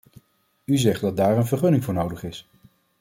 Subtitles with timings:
[0.65, 2.49] U zegt dat daar een vergunning voor nodig is.